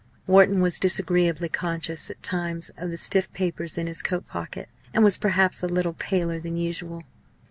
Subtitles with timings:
[0.25, 5.03] Wharton was disagreeably conscious at times of the stiff papers in his coat pocket, and
[5.03, 7.03] was perhaps a little paler than usual.